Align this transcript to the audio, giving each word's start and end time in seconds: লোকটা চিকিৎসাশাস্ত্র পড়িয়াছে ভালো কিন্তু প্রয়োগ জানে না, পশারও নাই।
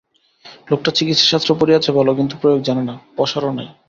লোকটা 0.67 0.91
চিকিৎসাশাস্ত্র 0.97 1.51
পড়িয়াছে 1.59 1.89
ভালো 1.91 2.11
কিন্তু 2.15 2.35
প্রয়োগ 2.41 2.59
জানে 2.61 2.83
না, 2.89 2.95
পশারও 3.17 3.51
নাই। 3.57 3.67